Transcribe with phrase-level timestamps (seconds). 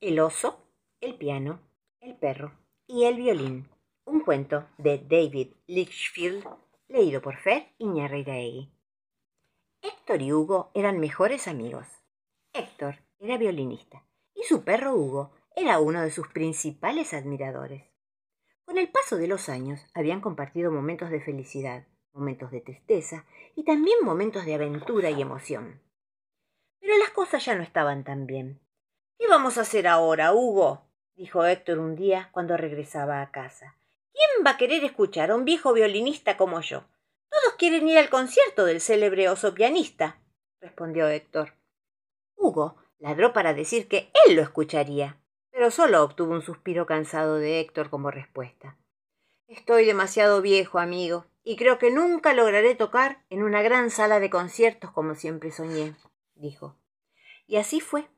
[0.00, 0.62] El oso,
[1.00, 1.58] el piano,
[2.00, 2.52] el perro
[2.86, 3.70] y el violín.
[4.04, 6.46] Un cuento de David Litchfield,
[6.86, 8.70] leído por Fer Iñarreiraegui.
[9.80, 11.86] Héctor y Hugo eran mejores amigos.
[12.52, 14.04] Héctor era violinista
[14.34, 17.84] y su perro Hugo era uno de sus principales admiradores.
[18.66, 23.24] Con el paso de los años habían compartido momentos de felicidad, momentos de tristeza
[23.54, 25.80] y también momentos de aventura y emoción.
[26.80, 28.60] Pero las cosas ya no estaban tan bien.
[29.18, 30.82] ¿Qué vamos a hacer ahora, Hugo?
[31.14, 33.76] dijo Héctor un día cuando regresaba a casa.
[34.12, 36.84] ¿Quién va a querer escuchar a un viejo violinista como yo?
[37.30, 40.20] Todos quieren ir al concierto del célebre oso pianista,
[40.60, 41.54] respondió Héctor.
[42.36, 45.18] Hugo ladró para decir que él lo escucharía,
[45.50, 48.76] pero solo obtuvo un suspiro cansado de Héctor como respuesta.
[49.48, 54.28] Estoy demasiado viejo, amigo, y creo que nunca lograré tocar en una gran sala de
[54.28, 55.94] conciertos como siempre soñé,
[56.34, 56.76] dijo.
[57.46, 58.08] Y así fue.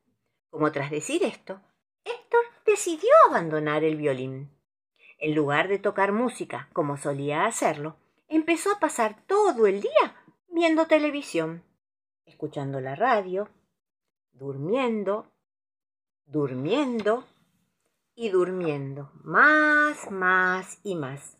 [0.58, 1.60] Como tras decir esto,
[2.02, 4.50] Héctor decidió abandonar el violín.
[5.20, 7.94] En lugar de tocar música como solía hacerlo,
[8.26, 10.16] empezó a pasar todo el día
[10.48, 11.62] viendo televisión,
[12.26, 13.48] escuchando la radio,
[14.32, 15.30] durmiendo
[16.26, 17.24] durmiendo
[18.16, 21.38] y durmiendo, más, más y más.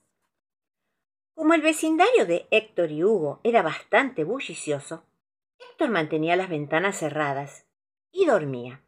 [1.34, 5.02] Como el vecindario de Héctor y Hugo era bastante bullicioso,
[5.58, 7.66] Héctor mantenía las ventanas cerradas
[8.12, 8.84] y dormía.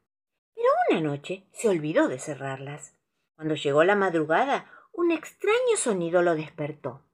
[0.91, 2.97] Una noche se olvidó de cerrarlas.
[3.37, 7.05] Cuando llegó la madrugada, un extraño sonido lo despertó.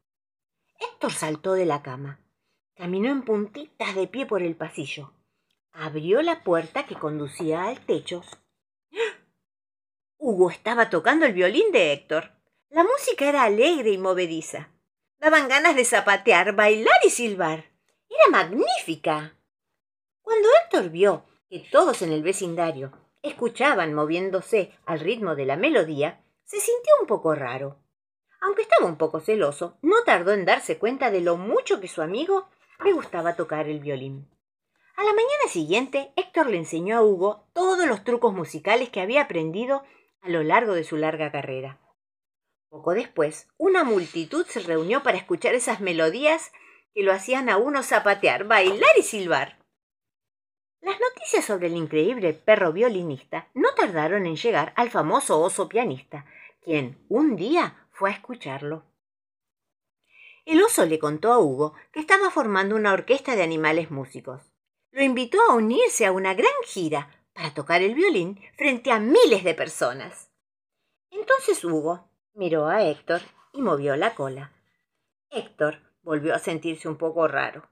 [0.81, 2.19] Héctor saltó de la cama.
[2.75, 5.13] Caminó en puntitas de pie por el pasillo.
[5.73, 8.23] Abrió la puerta que conducía al techo
[10.17, 12.31] Hugo estaba tocando el violín de Héctor.
[12.71, 14.71] La música era alegre y movediza.
[15.19, 17.67] Daban ganas de zapatear, bailar y silbar.
[18.09, 19.37] Era magnífica.
[20.23, 26.23] Cuando Héctor vio que todos en el vecindario escuchaban moviéndose al ritmo de la melodía,
[26.45, 27.79] se sintió un poco raro.
[28.41, 32.03] Aunque estaba un poco celoso, no tardó en darse cuenta de lo mucho que su
[32.03, 32.49] amigo
[32.85, 34.29] le gustaba tocar el violín.
[34.97, 39.23] A la mañana siguiente, Héctor le enseñó a Hugo todos los trucos musicales que había
[39.23, 39.83] aprendido
[40.23, 41.79] a lo largo de su larga carrera.
[42.69, 46.53] Poco después, una multitud se reunió para escuchar esas melodías
[46.95, 49.56] que lo hacían a uno zapatear, bailar y silbar.
[50.87, 56.25] Las noticias sobre el increíble perro violinista no tardaron en llegar al famoso oso pianista,
[56.63, 58.85] quien un día fue a escucharlo.
[60.45, 64.53] El oso le contó a Hugo que estaba formando una orquesta de animales músicos
[64.93, 69.43] lo invitó a unirse a una gran gira para tocar el violín frente a miles
[69.43, 70.31] de personas.
[71.11, 73.21] Entonces Hugo miró a Héctor
[73.53, 74.53] y movió la cola.
[75.31, 77.69] Héctor volvió a sentirse un poco raro.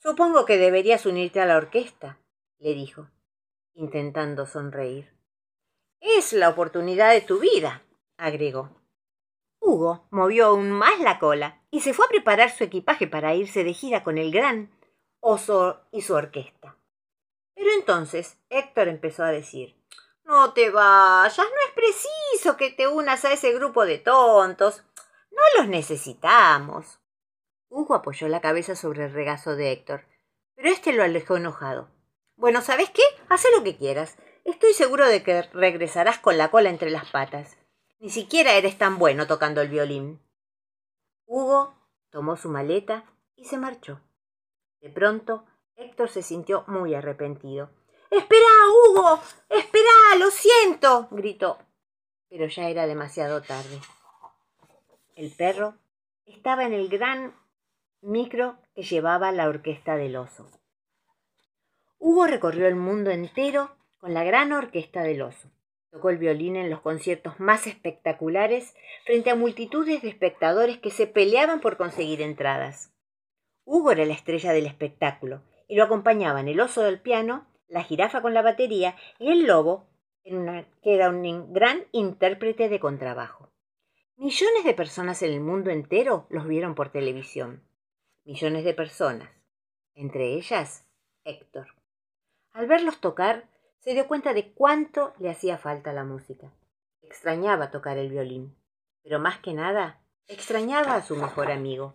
[0.00, 2.18] Supongo que deberías unirte a la orquesta,
[2.58, 3.08] le dijo,
[3.74, 5.12] intentando sonreír.
[6.00, 7.82] Es la oportunidad de tu vida,
[8.16, 8.70] agregó.
[9.60, 13.64] Hugo movió aún más la cola y se fue a preparar su equipaje para irse
[13.64, 14.70] de gira con el gran
[15.20, 16.76] Oso y su orquesta.
[17.54, 19.76] Pero entonces Héctor empezó a decir
[20.24, 24.84] No te vayas, no es preciso que te unas a ese grupo de tontos.
[25.32, 27.00] No los necesitamos.
[27.68, 30.04] Hugo apoyó la cabeza sobre el regazo de Héctor,
[30.54, 31.88] pero éste lo alejó enojado.
[32.36, 33.02] Bueno, ¿sabes qué?
[33.28, 34.16] Haz lo que quieras.
[34.44, 37.56] Estoy seguro de que regresarás con la cola entre las patas.
[38.00, 40.20] Ni siquiera eres tan bueno tocando el violín.
[41.26, 41.74] Hugo
[42.10, 43.04] tomó su maleta
[43.36, 44.00] y se marchó.
[44.80, 45.44] De pronto,
[45.76, 47.70] Héctor se sintió muy arrepentido.
[48.10, 49.20] Espera, Hugo.
[49.48, 51.08] Espera, lo siento.
[51.10, 51.58] gritó.
[52.28, 53.80] Pero ya era demasiado tarde.
[55.16, 55.74] El perro
[56.24, 57.34] estaba en el gran
[58.00, 60.48] micro que llevaba la orquesta del oso.
[61.98, 65.50] Hugo recorrió el mundo entero con la gran orquesta del oso.
[65.90, 71.06] Tocó el violín en los conciertos más espectaculares frente a multitudes de espectadores que se
[71.06, 72.92] peleaban por conseguir entradas.
[73.64, 78.22] Hugo era la estrella del espectáculo, y lo acompañaban el oso del piano, la jirafa
[78.22, 79.88] con la batería y el lobo,
[80.22, 83.50] que era un gran intérprete de contrabajo.
[84.16, 87.67] Millones de personas en el mundo entero los vieron por televisión.
[88.28, 89.30] Millones de personas,
[89.94, 90.84] entre ellas
[91.24, 91.68] Héctor.
[92.52, 93.48] Al verlos tocar,
[93.78, 96.52] se dio cuenta de cuánto le hacía falta la música.
[97.00, 98.54] Extrañaba tocar el violín,
[99.02, 101.94] pero más que nada, extrañaba a su mejor amigo.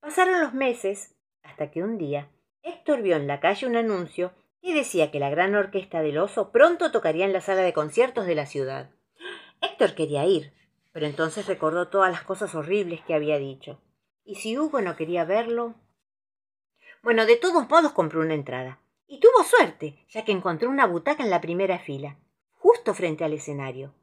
[0.00, 2.30] Pasaron los meses hasta que un día
[2.62, 4.32] Héctor vio en la calle un anuncio
[4.62, 8.24] que decía que la gran orquesta del oso pronto tocaría en la sala de conciertos
[8.24, 8.92] de la ciudad.
[9.60, 10.54] Héctor quería ir,
[10.90, 13.78] pero entonces recordó todas las cosas horribles que había dicho.
[14.28, 15.74] ¿Y si Hugo no quería verlo?
[17.02, 18.78] Bueno, de todos modos compró una entrada.
[19.06, 22.18] Y tuvo suerte, ya que encontró una butaca en la primera fila,
[22.52, 23.94] justo frente al escenario.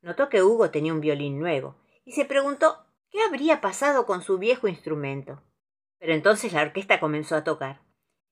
[0.00, 1.76] Notó que Hugo tenía un violín nuevo
[2.06, 5.42] y se preguntó qué habría pasado con su viejo instrumento.
[5.98, 7.82] Pero entonces la orquesta comenzó a tocar.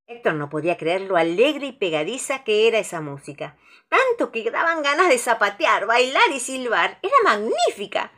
[0.06, 3.58] Héctor no podía creer lo alegre y pegadiza que era esa música,
[3.90, 6.98] tanto que daban ganas de zapatear, bailar y silbar.
[7.02, 8.12] Era magnífica.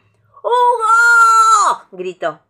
[0.45, 1.89] ¡Hugo!
[1.91, 2.46] gritó.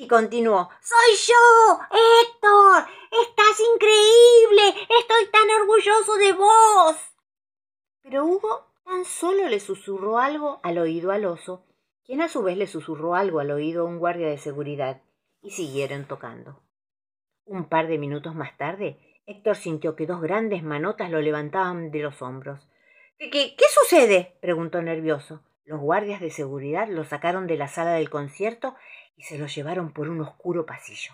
[0.00, 0.70] Y continuó.
[0.80, 1.80] ¡Soy yo!
[1.90, 2.84] ¡Héctor!
[3.20, 4.86] ¡Estás increíble!
[5.00, 6.96] ¡Estoy tan orgulloso de vos!
[8.02, 11.66] Pero Hugo tan solo le susurró algo al oído al oso,
[12.04, 15.02] quien a su vez le susurró algo al oído a un guardia de seguridad,
[15.42, 16.62] y siguieron tocando.
[17.44, 21.98] Un par de minutos más tarde, Héctor sintió que dos grandes manotas lo levantaban de
[21.98, 22.68] los hombros.
[23.18, 24.38] ¿Qué, qué, qué sucede?
[24.40, 25.42] preguntó nervioso.
[25.64, 28.76] Los guardias de seguridad lo sacaron de la sala del concierto
[29.18, 31.12] y se lo llevaron por un oscuro pasillo.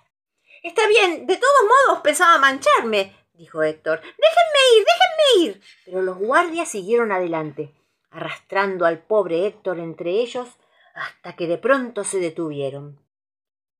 [0.63, 4.01] Está bien, de todos modos pensaba mancharme, dijo Héctor.
[4.01, 5.63] Déjenme ir, déjenme ir.
[5.87, 7.75] Pero los guardias siguieron adelante,
[8.11, 10.49] arrastrando al pobre Héctor entre ellos
[10.95, 13.01] hasta que de pronto se detuvieron.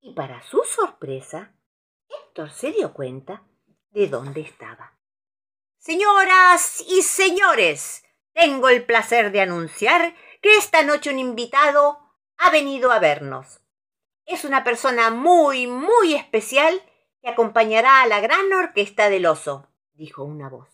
[0.01, 1.55] Y para su sorpresa,
[2.09, 3.43] Héctor se dio cuenta
[3.91, 4.99] de dónde estaba.
[5.79, 11.99] Señoras y señores, tengo el placer de anunciar que esta noche un invitado
[12.39, 13.61] ha venido a vernos.
[14.27, 16.81] Es una persona muy, muy especial
[17.21, 20.69] que acompañará a la gran orquesta del oso, dijo una voz.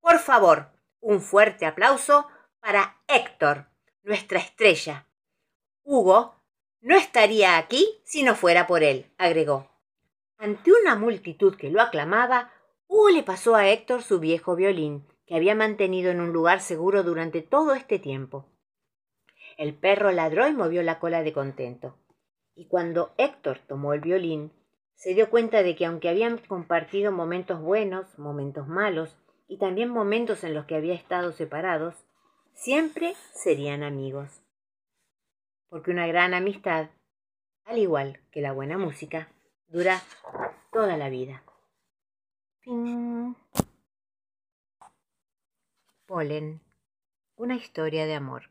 [0.00, 2.28] Por favor, un fuerte aplauso
[2.60, 3.66] para Héctor,
[4.04, 5.08] nuestra estrella.
[5.82, 6.36] Hugo
[6.80, 9.68] no estaría aquí si no fuera por él, agregó.
[10.38, 12.52] Ante una multitud que lo aclamaba,
[12.86, 17.02] Hugo le pasó a Héctor su viejo violín, que había mantenido en un lugar seguro
[17.02, 18.46] durante todo este tiempo.
[19.56, 21.96] El perro ladró y movió la cola de contento
[22.56, 24.50] y cuando Héctor tomó el violín,
[24.94, 29.14] se dio cuenta de que aunque habían compartido momentos buenos, momentos malos,
[29.46, 31.94] y también momentos en los que había estado separados,
[32.54, 34.42] siempre serían amigos.
[35.68, 36.88] Porque una gran amistad,
[37.64, 39.28] al igual que la buena música,
[39.68, 40.02] dura
[40.72, 41.44] toda la vida.
[46.06, 46.60] Polen,
[47.36, 48.48] una historia de amor,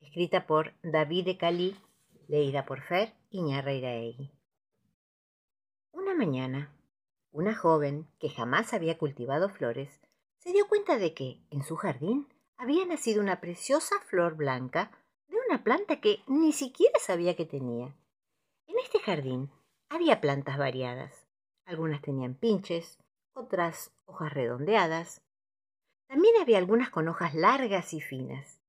[0.00, 1.76] escrita por David de Cali
[2.28, 4.30] leída por Fer Iñarreiraegui.
[5.92, 6.70] Una mañana,
[7.32, 10.00] una joven que jamás había cultivado flores
[10.36, 14.92] se dio cuenta de que, en su jardín, había nacido una preciosa flor blanca
[15.26, 17.96] de una planta que ni siquiera sabía que tenía.
[18.66, 19.50] En este jardín
[19.88, 21.26] había plantas variadas.
[21.64, 22.98] Algunas tenían pinches,
[23.32, 25.22] otras hojas redondeadas.
[26.08, 28.60] También había algunas con hojas largas y finas.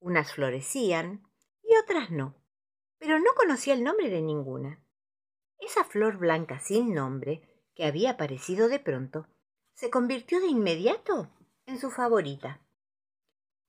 [0.00, 1.26] Unas florecían
[1.62, 2.34] y otras no
[2.98, 4.82] pero no conocía el nombre de ninguna.
[5.58, 7.42] Esa flor blanca sin nombre,
[7.74, 9.26] que había aparecido de pronto,
[9.74, 11.30] se convirtió de inmediato
[11.66, 12.60] en su favorita.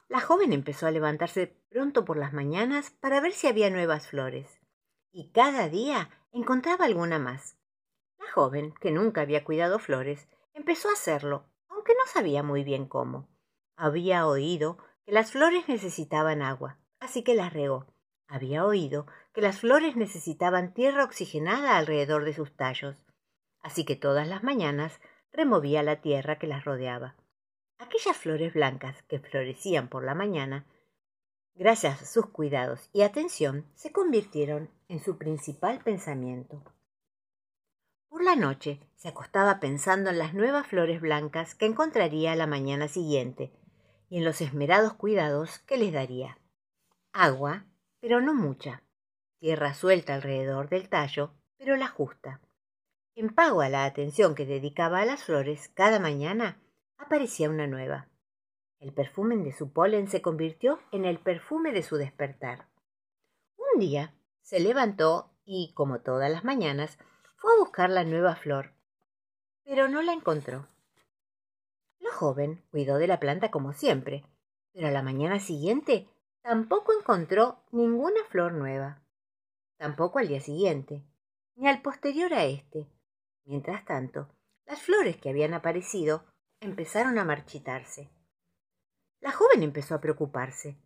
[0.08, 4.62] La joven empezó a levantarse pronto por las mañanas para ver si había nuevas flores,
[5.12, 7.58] y cada día encontraba alguna más.
[8.20, 12.88] La joven, que nunca había cuidado flores, empezó a hacerlo, aunque no sabía muy bien
[12.88, 13.28] cómo.
[13.76, 17.88] Había oído que las flores necesitaban agua, así que las regó
[18.28, 23.04] había oído que las flores necesitaban tierra oxigenada alrededor de sus tallos,
[23.62, 25.00] así que todas las mañanas
[25.32, 27.16] removía la tierra que las rodeaba.
[27.80, 30.66] Aquellas flores blancas que florecían por la mañana,
[31.56, 36.64] gracias a sus cuidados y atención, se convirtieron en su principal pensamiento.
[38.10, 42.88] Por la noche se acostaba pensando en las nuevas flores blancas que encontraría la mañana
[42.88, 43.52] siguiente
[44.10, 46.40] y en los esmerados cuidados que les daría.
[47.12, 47.66] Agua,
[48.00, 48.84] pero no mucha.
[49.40, 52.42] Tierra suelta alrededor del tallo, pero la justa.
[53.16, 56.60] En pago a la atención que dedicaba a las flores, cada mañana
[56.98, 58.08] aparecía una nueva.
[58.80, 62.68] El perfume de su polen se convirtió en el perfume de su despertar.
[63.58, 67.00] Un día se levantó y, como todas las mañanas,
[67.38, 68.74] fue a buscar la nueva flor,
[69.64, 70.68] pero no la encontró.
[72.00, 74.26] La joven cuidó de la planta como siempre,
[74.74, 76.08] pero a la mañana siguiente
[76.48, 79.02] Tampoco encontró ninguna flor nueva.
[79.76, 81.04] Tampoco al día siguiente,
[81.58, 82.88] ni al posterior a este.
[83.44, 84.30] Mientras tanto,
[84.66, 86.24] las flores que habían aparecido
[86.62, 88.10] empezaron a marchitarse.
[89.20, 90.78] La joven empezó a preocuparse.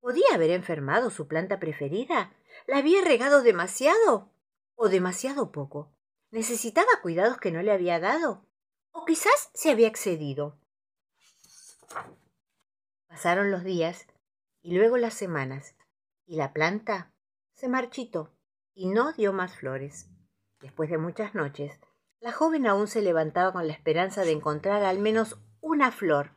[0.00, 2.32] ¿Podía haber enfermado su planta preferida?
[2.66, 4.32] ¿La había regado demasiado?
[4.76, 5.92] ¿O demasiado poco?
[6.30, 8.46] ¿Necesitaba cuidados que no le había dado?
[8.92, 10.58] ¿O quizás se había excedido?
[13.08, 14.06] Pasaron los días
[14.62, 15.76] y luego las semanas,
[16.24, 17.12] y la planta
[17.54, 18.34] se marchitó
[18.74, 20.08] y no dio más flores.
[20.60, 21.78] Después de muchas noches,
[22.20, 26.30] la joven aún se levantaba con la esperanza de encontrar al menos una flor,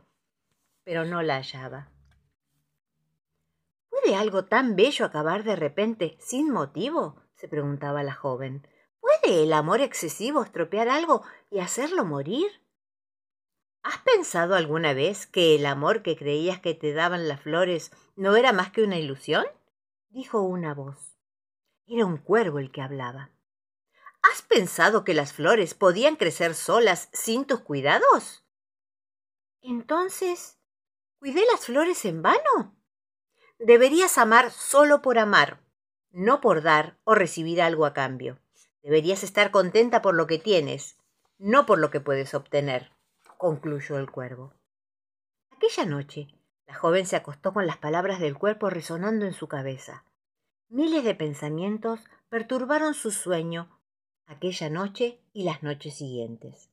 [0.84, 1.92] pero no la hallaba.
[3.90, 7.22] ¿Puede algo tan bello acabar de repente, sin motivo?
[7.36, 8.68] se preguntaba la joven.
[9.00, 12.48] ¿Puede el amor excesivo estropear algo y hacerlo morir?
[13.86, 18.36] ¿Has pensado alguna vez que el amor que creías que te daban las flores no
[18.36, 19.46] era más que una ilusión?
[20.10, 21.20] dijo una voz.
[21.86, 23.30] Era un cuervo el que hablaba.
[24.24, 28.44] ¿Has pensado que las flores podían crecer solas sin tus cuidados?
[29.62, 30.58] Entonces,
[31.20, 32.76] ¿cuidé las flores en vano?
[33.60, 35.60] Deberías amar solo por amar,
[36.10, 38.40] no por dar o recibir algo a cambio.
[38.82, 40.98] Deberías estar contenta por lo que tienes,
[41.38, 42.95] no por lo que puedes obtener,
[43.38, 44.54] concluyó el cuervo.
[45.52, 46.28] Aquella noche,
[46.68, 50.04] la joven se acostó con las palabras del cuerpo resonando en su cabeza.
[50.68, 53.80] Miles de pensamientos perturbaron su sueño
[54.26, 56.70] aquella noche y las noches siguientes.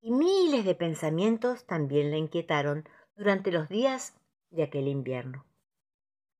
[0.00, 4.14] Y miles de pensamientos también la inquietaron durante los días
[4.50, 5.46] de aquel invierno.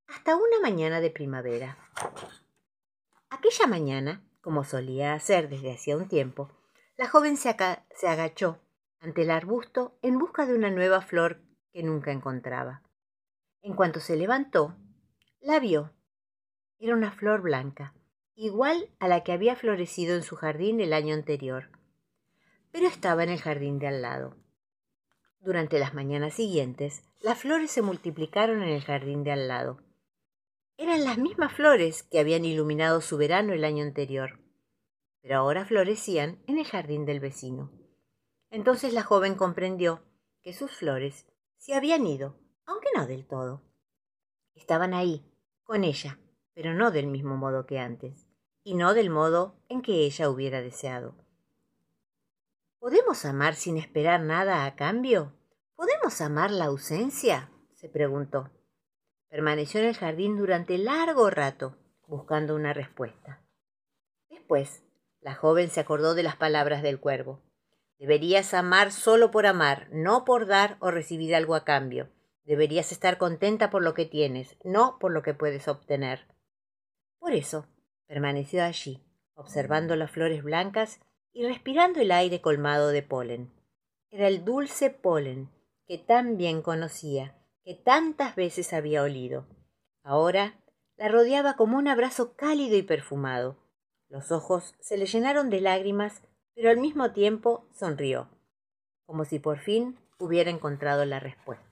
[0.07, 1.79] Hasta una mañana de primavera.
[3.31, 6.51] Aquella mañana, como solía hacer desde hacía un tiempo,
[6.97, 7.57] la joven se,
[7.95, 8.61] se agachó
[9.03, 11.43] ante el arbusto en busca de una nueva flor
[11.73, 12.83] que nunca encontraba.
[13.61, 14.77] En cuanto se levantó,
[15.41, 15.93] la vio.
[16.79, 17.95] Era una flor blanca,
[18.37, 21.71] igual a la que había florecido en su jardín el año anterior,
[22.71, 24.37] pero estaba en el jardín de al lado.
[25.41, 29.83] Durante las mañanas siguientes, las flores se multiplicaron en el jardín de al lado.
[30.77, 34.39] Eran las mismas flores que habían iluminado su verano el año anterior,
[35.21, 37.82] pero ahora florecían en el jardín del vecino.
[38.53, 40.03] Entonces la joven comprendió
[40.43, 43.63] que sus flores se habían ido, aunque no del todo.
[44.55, 45.25] Estaban ahí,
[45.65, 46.19] con ella,
[46.53, 48.29] pero no del mismo modo que antes,
[48.63, 51.15] y no del modo en que ella hubiera deseado.
[52.79, 55.33] ¿Podemos amar sin esperar nada a cambio?
[55.75, 57.51] ¿Podemos amar la ausencia?
[57.73, 58.51] se preguntó.
[59.31, 63.41] Permaneció en el jardín durante largo rato, buscando una respuesta.
[64.29, 64.83] Después,
[65.23, 67.41] la joven se acordó de las palabras del cuervo.
[68.03, 72.11] Deberías amar solo por amar, no por dar o recibir algo a cambio.
[72.43, 76.27] Deberías estar contenta por lo que tienes, no por lo que puedes obtener.
[77.21, 77.69] Por eso,
[78.09, 79.05] permaneció allí,
[79.35, 80.99] observando las flores blancas
[81.33, 83.53] y respirando el aire colmado de polen.
[84.11, 85.49] Era el dulce polen
[85.87, 89.47] que tan bien conocía, que tantas veces había olido.
[90.03, 90.61] Ahora
[90.97, 93.59] la rodeaba como un abrazo cálido y perfumado.
[94.09, 96.23] Los ojos se le llenaron de lágrimas,
[96.55, 98.29] pero al mismo tiempo sonrió,
[99.07, 101.72] como si por fin hubiera encontrado la respuesta.